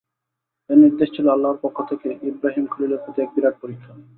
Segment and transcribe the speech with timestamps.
[0.69, 3.91] এ নির্দেশ ছিল আল্লাহর পক্ষ থেকে ইবরাহীম খলীলের প্রতি এক বিরাট পরীক্ষা।